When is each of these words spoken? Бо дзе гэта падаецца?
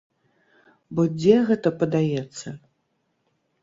Бо 0.95 1.01
дзе 1.19 1.37
гэта 1.51 1.69
падаецца? 1.85 2.47